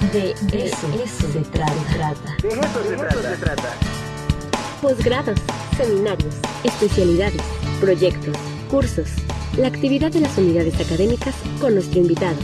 [0.00, 2.36] De eso, se trata.
[2.40, 2.84] De eso
[3.20, 3.74] se trata.
[4.80, 5.40] Posgrados,
[5.76, 7.42] seminarios, especialidades,
[7.80, 8.36] proyectos,
[8.70, 9.08] cursos.
[9.56, 12.36] La actividad de las unidades académicas con nuestro invitado.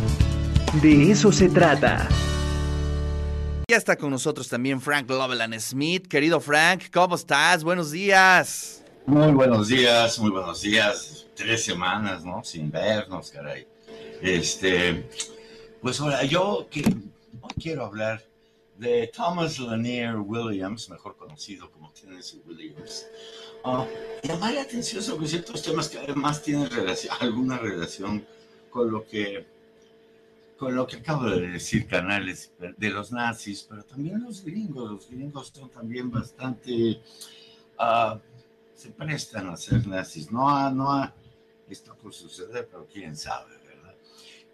[0.82, 2.08] De eso se trata.
[3.70, 6.08] Ya está con nosotros también Frank Loveland Smith.
[6.08, 7.62] Querido Frank, ¿cómo estás?
[7.62, 8.82] Buenos días.
[9.06, 11.26] Muy buenos días, muy buenos días.
[11.36, 12.42] Tres semanas, ¿no?
[12.42, 13.64] Sin vernos, caray.
[14.20, 15.08] Este,
[15.80, 16.82] pues ahora, yo que,
[17.44, 18.22] hoy quiero hablar
[18.78, 23.06] de Thomas Lanier Williams, mejor conocido como Tennessee Williams.
[23.64, 23.84] Uh,
[24.22, 26.68] llamar la atención sobre ciertos temas que además tienen
[27.20, 28.26] alguna relación
[28.70, 29.46] con lo que
[30.58, 34.90] con lo que acabo de decir, canales de los nazis, pero también los gringos.
[34.90, 37.02] Los gringos son también bastante.
[37.78, 38.18] Uh,
[38.74, 40.30] se prestan a ser nazis.
[40.30, 41.12] No, a, no a,
[41.68, 43.94] está por suceder, pero quién sabe, ¿verdad?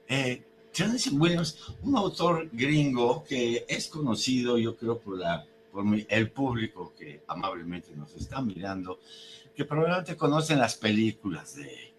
[0.08, 6.30] Eh, Tennessee Williams, un autor gringo que es conocido, yo creo, por, la, por el
[6.30, 9.00] público que amablemente nos está mirando,
[9.54, 11.92] que probablemente conocen las películas de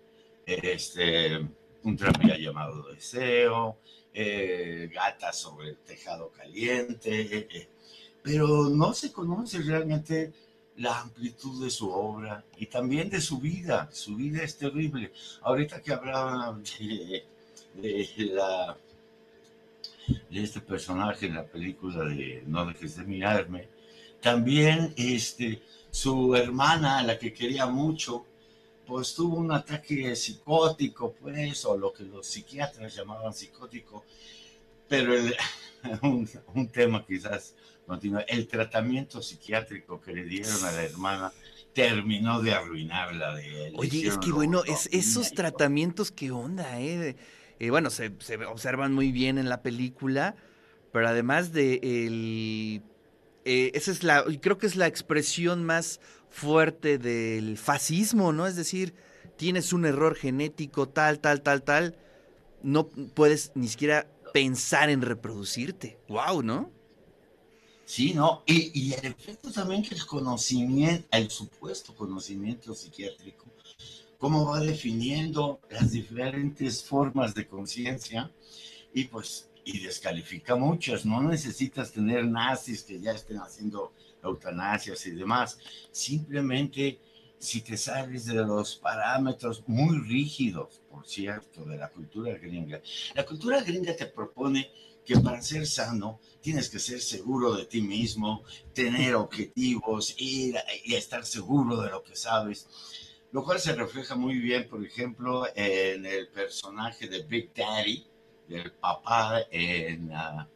[0.46, 1.38] este,
[1.84, 3.78] Un tranvía llamado Deseo,
[4.14, 4.90] eh,
[5.34, 7.70] sobre el tejado caliente, eh,
[8.22, 10.34] pero no se conoce realmente
[10.78, 13.90] la amplitud de su obra y también de su vida.
[13.92, 15.12] Su vida es terrible.
[15.42, 17.26] Ahorita que hablaba de
[17.76, 18.78] de, la,
[20.30, 23.68] de este personaje en la película de No dejes de mirarme.
[24.22, 28.26] También este, su hermana, la que quería mucho,
[28.86, 34.04] pues tuvo un ataque psicótico, pues, o lo que los psiquiatras llamaban psicótico,
[34.88, 35.14] pero
[36.04, 37.56] un, un, tema quizás
[37.88, 38.22] continúa.
[38.22, 41.34] El tratamiento psiquiátrico que le dieron a la hermana
[41.74, 43.74] terminó de arruinarla de él.
[43.78, 47.16] Oye, es que bueno, es, esos tratamientos, ¿qué onda, eh?
[47.62, 48.12] Eh, bueno, se,
[48.48, 50.36] observan muy bien en la película,
[50.92, 52.82] pero además de el...
[53.46, 56.00] Eh, esa es la, creo que es la expresión más
[56.32, 58.48] fuerte del fascismo, ¿no?
[58.48, 58.96] Es decir,
[59.38, 62.00] tienes un error genético tal, tal, tal, tal,
[62.64, 66.00] no puedes ni siquiera pensar en reproducirte.
[66.08, 66.42] ¡Wow!
[66.42, 66.72] ¿No?
[67.86, 68.42] Sí, ¿no?
[68.48, 73.52] Y, y el efecto también que el conocimiento, el supuesto conocimiento psiquiátrico,
[74.22, 78.32] cómo va definiendo las diferentes formas de conciencia
[78.94, 81.06] y pues y descalifica muchas.
[81.06, 83.94] No necesitas tener nazis que ya estén haciendo
[84.24, 85.58] eutanasias y demás.
[85.92, 87.00] Simplemente
[87.40, 92.80] si te sales de los parámetros muy rígidos, por cierto, de la cultura gringa.
[93.16, 94.70] La cultura gringa te propone
[95.04, 100.94] que para ser sano tienes que ser seguro de ti mismo, tener objetivos, ir y
[100.94, 102.68] estar seguro de lo que sabes
[103.32, 108.06] lo cual se refleja muy bien, por ejemplo, en el personaje de Big Daddy,
[108.48, 110.48] del papá en la,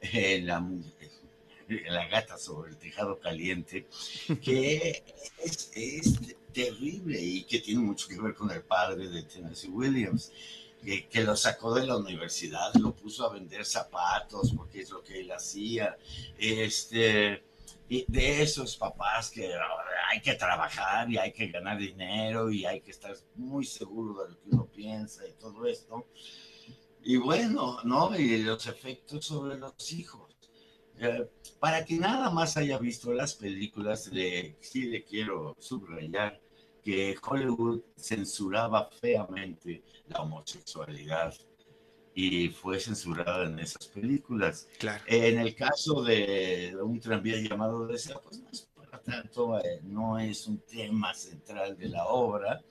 [0.00, 3.86] en la, gata sobre el tejado caliente,
[4.42, 5.02] que
[5.38, 10.30] es, es, terrible y que tiene mucho que ver con el padre de Tennessee Williams.
[10.84, 15.02] Que, que, lo sacó de la universidad, lo puso a vender zapatos porque es lo
[15.02, 15.96] que él hacía.
[16.36, 17.40] Este,
[17.88, 19.52] de esos papás que
[20.12, 24.30] hay que trabajar y hay que ganar dinero y hay que estar muy seguro de
[24.30, 26.06] lo que uno piensa y todo esto.
[27.02, 28.14] Y bueno, ¿no?
[28.14, 30.36] Y los efectos sobre los hijos.
[30.98, 36.38] Eh, para que nada más haya visto las películas, le, sí le quiero subrayar
[36.82, 41.34] que Hollywood censuraba feamente la homosexualidad
[42.14, 44.68] y fue censurada en esas películas.
[45.06, 48.68] En el caso de un tranvía llamado Deseo, pues no es
[49.02, 52.62] tanto, eh, no es un tema central de la obra,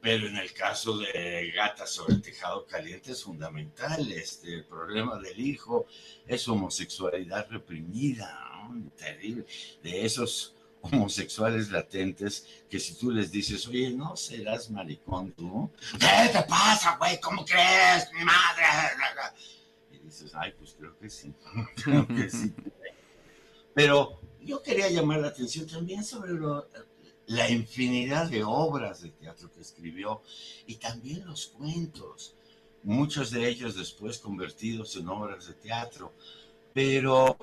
[0.00, 4.10] pero en el caso de Gata sobre el tejado caliente es fundamental.
[4.10, 5.86] Este, el problema del hijo
[6.26, 9.46] es homosexualidad reprimida, terrible,
[9.82, 16.28] de esos homosexuales latentes que si tú les dices, oye, no serás maricón tú, ¿qué
[16.32, 17.20] te pasa, güey?
[17.20, 18.12] ¿Cómo crees?
[18.12, 18.64] Mi madre.
[19.92, 21.32] Y dices, ay, pues creo que sí,
[21.84, 22.52] creo que sí.
[23.74, 26.32] Pero yo quería llamar la atención también sobre
[27.26, 30.22] la infinidad de obras de teatro que escribió
[30.66, 32.34] y también los cuentos,
[32.82, 36.12] muchos de ellos después convertidos en obras de teatro.
[36.74, 37.36] Pero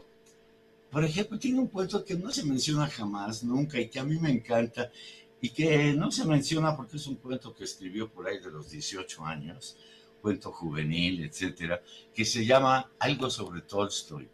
[0.92, 4.18] por ejemplo, tiene un cuento que no se menciona jamás, nunca, y que a mí
[4.20, 4.92] me encanta,
[5.40, 8.72] y que no se menciona porque es un cuento que escribió por ahí de los
[8.72, 9.78] 18 años,
[10.22, 11.82] cuento juvenil, etcétera,
[12.14, 14.28] que se llama Algo sobre Tolstoy.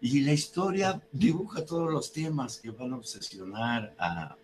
[0.00, 4.36] Y la historia dibuja todos los temas que van a obsesionar a,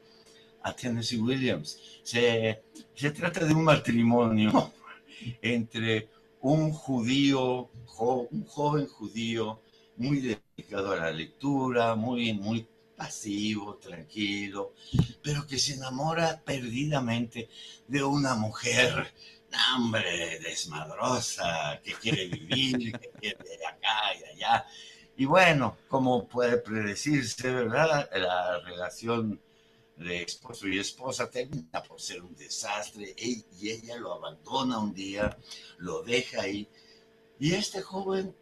[0.62, 1.78] a Tennessee Williams.
[2.02, 2.62] Se,
[2.94, 4.72] se trata de un matrimonio
[5.42, 6.08] entre
[6.40, 9.60] un judío, un joven judío,
[9.96, 12.66] muy dedicado a la lectura, muy, muy
[12.96, 14.74] pasivo, tranquilo,
[15.22, 17.48] pero que se enamora perdidamente
[17.88, 19.12] de una mujer,
[19.74, 24.66] hambre, desmadrosa, que quiere vivir, que quiere de acá y allá.
[25.16, 28.08] Y bueno, como puede predecirse, ¿verdad?
[28.14, 29.40] La relación
[29.96, 35.36] de esposo y esposa termina por ser un desastre y ella lo abandona un día,
[35.78, 36.68] lo deja ahí.
[37.38, 38.34] Y este joven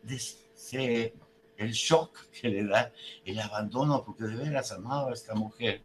[0.54, 1.14] se
[1.62, 2.92] el shock que le da
[3.24, 5.82] el abandono, porque de veras amaba a esta mujer,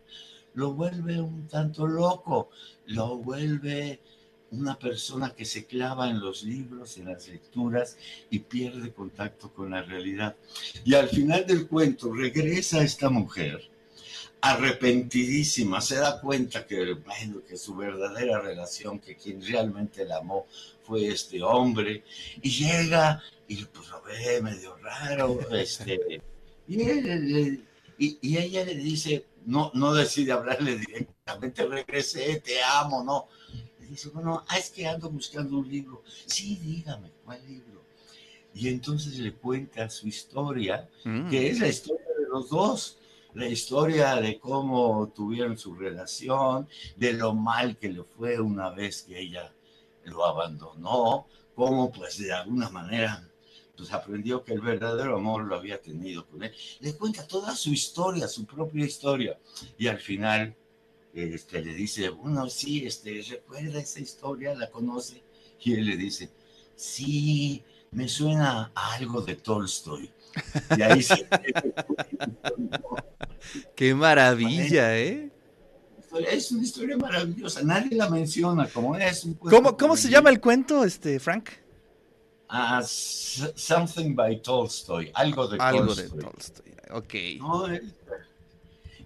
[0.53, 2.49] lo vuelve un tanto loco,
[2.87, 4.01] lo vuelve
[4.51, 7.97] una persona que se clava en los libros, en las lecturas
[8.29, 10.35] y pierde contacto con la realidad.
[10.85, 13.69] Y al final del cuento regresa esta mujer
[14.41, 20.45] arrepentidísima, se da cuenta que, bueno, que su verdadera relación, que quien realmente la amó
[20.83, 22.03] fue este hombre,
[22.41, 26.21] y llega y pues lo ve medio raro, este,
[26.67, 33.27] y, y, ella le dice, no, no decide hablarle directamente, regresé, te amo, no.
[33.89, 36.03] Dice, bueno, ah, es que ando buscando un libro.
[36.25, 37.83] Sí, dígame, ¿cuál libro?
[38.53, 41.29] Y entonces le cuenta su historia, mm.
[41.29, 42.97] que es la historia de los dos
[43.37, 49.03] la historia de cómo tuvieron su relación, de lo mal que le fue una vez
[49.03, 49.53] que ella
[50.05, 53.29] lo abandonó, cómo pues de alguna manera
[53.75, 56.51] pues aprendió que el verdadero amor lo había tenido con él.
[56.79, 59.37] Le cuenta toda su historia, su propia historia.
[59.77, 60.55] Y al final
[61.23, 65.23] este, le dice, bueno, sí, este, recuerda esa historia, la conoce.
[65.61, 66.29] Y él le dice,
[66.75, 70.11] sí, me suena a algo de Tolstoy.
[70.77, 71.27] Y ahí se...
[73.75, 75.31] Qué maravilla, ¿eh?
[76.29, 80.39] Es una historia maravillosa, nadie la menciona, como es un ¿Cómo, cómo se llama el
[80.39, 81.49] cuento, este, Frank?
[82.49, 86.17] Ah, something by Tolstoy, algo de algo Tolstoy.
[86.17, 87.13] de Tolstoy, ok.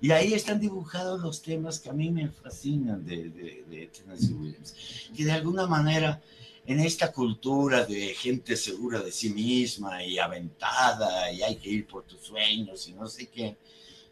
[0.02, 4.34] Y ahí están dibujados los temas que a mí me fascinan de, de, de Tennessee
[4.34, 4.74] Williams,
[5.16, 6.22] que de alguna manera
[6.66, 11.88] en esta cultura de gente segura de sí misma y aventada y hay que ir
[11.88, 13.56] por tus sueños y no sé qué,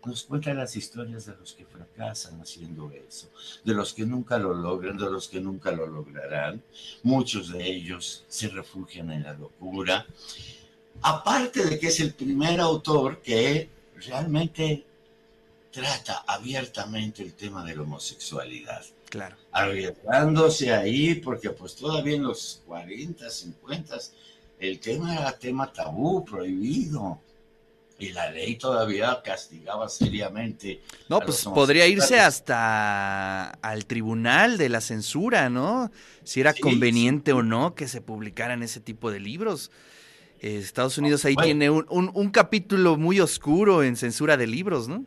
[0.06, 3.30] nos cuenta las historias de los que fracasan haciendo eso,
[3.64, 6.64] de los que nunca lo logran, de los que nunca lo lograrán.
[7.04, 10.06] Muchos de ellos se refugian en la locura.
[11.02, 13.70] Aparte de que es el primer autor que
[14.08, 14.86] realmente
[15.72, 18.84] trata abiertamente el tema de la homosexualidad.
[19.10, 19.38] Claro.
[19.52, 23.98] Arriesgándose ahí, porque pues todavía en los 40, 50,
[24.60, 27.20] el tema era tema tabú, prohibido
[28.00, 30.82] y la ley todavía castigaba seriamente.
[31.10, 35.92] No, pues podría irse hasta al tribunal de la censura, ¿no?
[36.24, 39.70] Si era conveniente o no que se publicaran ese tipo de libros.
[40.40, 45.04] Estados Unidos ahí tiene un, un, capítulo muy oscuro en censura de libros, ¿no?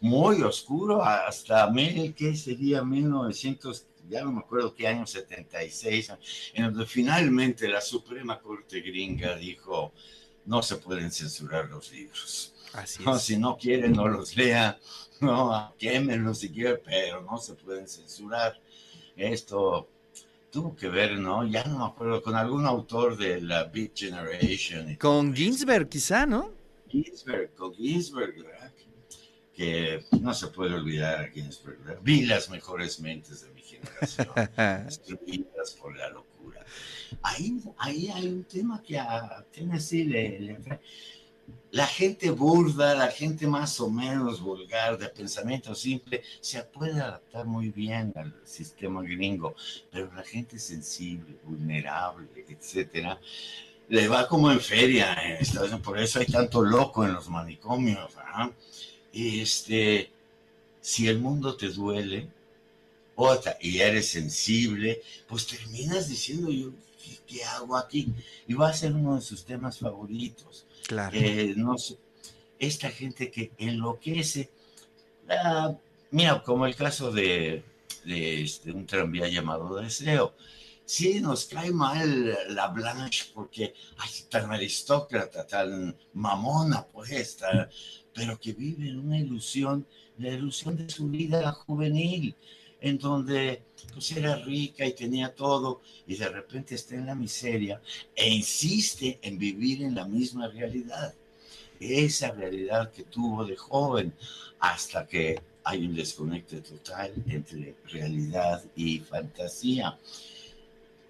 [0.00, 2.82] Muy oscuro, hasta mil, ¿qué sería?
[2.82, 6.12] 1900, ya no me acuerdo qué año, 76,
[6.54, 9.92] en donde finalmente la Suprema Corte gringa dijo,
[10.46, 12.54] no se pueden censurar los libros.
[12.72, 14.78] Así no, si no quieren, no los lea,
[15.20, 18.58] no, quémenlos si quieren, pero no se pueden censurar.
[19.16, 19.88] Esto
[20.50, 21.46] tuvo que ver, ¿no?
[21.46, 24.96] Ya no me acuerdo, con algún autor de la Beat Generation.
[24.96, 26.52] Con Ginsberg, quizá, ¿no?
[26.88, 28.72] Ginsberg, con Ginsberg, ¿verdad?
[29.54, 32.00] Que no se puede olvidar a Ginsberg.
[32.02, 34.28] Vi las mejores mentes de mi generación,
[34.86, 36.30] destruidas por la locura
[37.22, 40.58] ahí, ahí hay un tema que a Tennessee le, le
[41.72, 47.46] la gente burda, la gente más o menos vulgar, de pensamiento simple, se puede adaptar
[47.46, 49.54] muy bien al sistema gringo,
[49.90, 53.20] pero la gente sensible, vulnerable, etcétera,
[53.88, 58.14] le va como en feria Unidos, por eso hay tanto loco en los manicomios.
[58.14, 60.10] Y este,
[60.80, 62.28] si el mundo te duele,
[63.16, 66.72] otra, y eres sensible, pues terminas diciendo yo
[67.26, 68.12] ¿qué hago aquí?
[68.46, 70.66] Y va a ser uno de sus temas favoritos.
[70.86, 71.16] Claro.
[71.56, 71.96] no sé,
[72.58, 74.50] esta gente que enloquece.
[76.10, 77.62] mira, como el caso de,
[78.04, 80.34] este, un tranvía llamado Deseo.
[80.84, 87.38] Sí, nos cae mal la Blanche porque ay, tan aristócrata, tan mamona, pues,
[88.14, 89.86] pero que vive en una ilusión,
[90.18, 92.34] la ilusión de su vida juvenil
[92.80, 93.62] en donde
[93.92, 97.80] pues era rica y tenía todo y de repente está en la miseria
[98.14, 101.14] e insiste en vivir en la misma realidad.
[101.78, 104.12] Esa realidad que tuvo de joven
[104.58, 109.98] hasta que hay un desconecte total entre realidad y fantasía.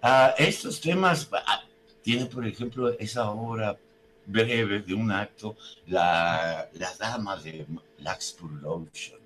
[0.01, 1.63] Ah, estos temas, ah,
[2.01, 3.77] tiene por ejemplo esa obra
[4.25, 7.65] breve de un acto, la, la dama de
[7.99, 9.19] Laxpur Lotion,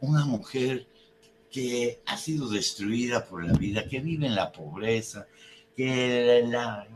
[0.00, 0.86] una mujer
[1.50, 5.26] que ha sido destruida por la vida, que vive en la pobreza,
[5.76, 6.86] que la,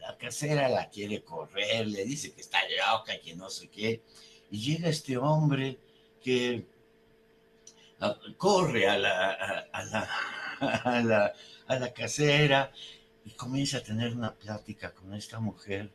[0.00, 4.02] la casera la quiere correr, le dice que está loca, que no sé qué,
[4.50, 5.78] y llega este hombre
[6.22, 6.66] que
[8.00, 9.32] ah, corre a la,
[9.72, 10.10] a, la,
[10.60, 11.32] a, la,
[11.66, 12.72] a la casera
[13.24, 15.90] y comienza a tener una plática con esta mujer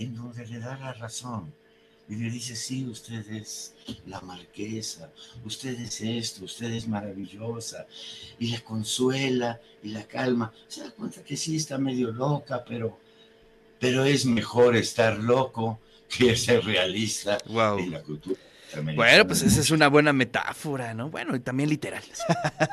[0.00, 1.52] en donde le da la razón.
[2.08, 3.74] Y le dice, sí, usted es
[4.06, 5.12] la marquesa,
[5.44, 7.86] usted es esto, usted es maravillosa.
[8.40, 10.52] Y la consuela y la calma.
[10.66, 12.98] Se da cuenta que sí está medio loca, pero,
[13.78, 15.78] pero es mejor estar loco
[16.08, 17.78] que ser realista Wow.
[17.78, 18.40] en la cultura.
[18.94, 21.10] Bueno, pues esa es una buena metáfora, ¿no?
[21.10, 22.02] Bueno, y también literal.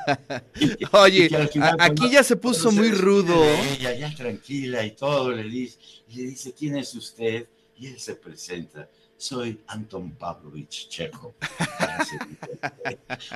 [0.91, 1.29] Oye,
[1.61, 3.43] a- aquí ya se puso muy rudo.
[3.77, 5.77] Ella ya tranquila y todo le dice,
[6.09, 7.47] y le dice, ¿quién es usted?
[7.79, 10.89] Y él se presenta, soy Anton Pavlovich.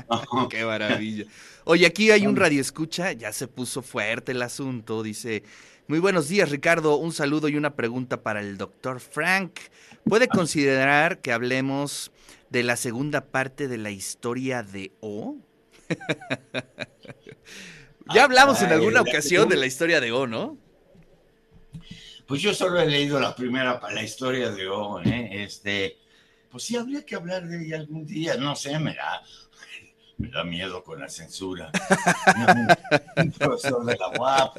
[0.09, 1.25] No, Qué maravilla.
[1.63, 5.43] Oye, aquí hay un radio escucha, ya se puso fuerte el asunto, dice,
[5.91, 9.59] muy buenos días Ricardo, un saludo y una pregunta para el doctor Frank.
[10.05, 12.13] ¿Puede considerar que hablemos
[12.49, 15.35] de la segunda parte de la historia de O?
[18.15, 20.57] ya hablamos en alguna ocasión de la historia de O, ¿no?
[22.25, 25.43] Pues yo solo he leído la primera para la historia de O, ¿eh?
[25.43, 25.97] Este,
[26.49, 29.21] pues sí habría que hablar de ella algún día, no sé, me da,
[30.21, 31.71] me da miedo con la censura.
[33.17, 34.57] Un profesor de la UAP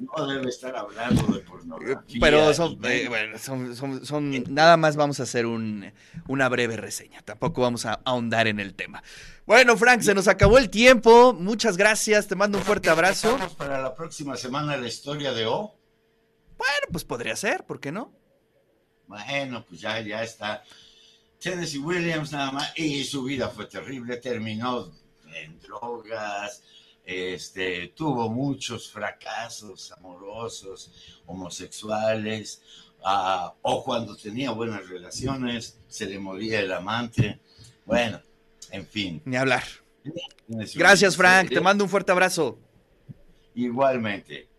[0.00, 2.18] no debe estar hablando de pornografía.
[2.20, 5.92] Pero son, eh, bueno, son, son- son- nada más vamos a hacer un-
[6.28, 7.22] una breve reseña.
[7.22, 9.02] Tampoco vamos a ahondar en el tema.
[9.46, 11.32] Bueno, Frank, se nos acabó el tiempo.
[11.32, 12.26] Muchas gracias.
[12.28, 13.38] Te mando un fuerte abrazo.
[13.56, 15.78] Para la próxima semana la historia de O.
[16.56, 18.12] Bueno, pues podría ser, ¿por qué no?
[19.08, 20.62] Bueno, pues ya, ya está.
[21.40, 24.92] Tennessee Williams nada más, y su vida fue terrible, terminó
[25.34, 26.62] en drogas,
[27.04, 32.62] este, tuvo muchos fracasos amorosos, homosexuales,
[33.04, 37.40] ah, o cuando tenía buenas relaciones, se le moría el amante.
[37.84, 38.20] Bueno,
[38.70, 39.22] en fin.
[39.24, 39.64] Ni hablar.
[40.74, 41.48] Gracias, Frank.
[41.48, 42.58] Te mando un fuerte abrazo.
[43.54, 44.48] Igualmente.